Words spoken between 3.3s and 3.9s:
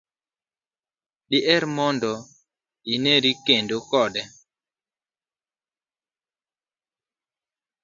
kode kendo?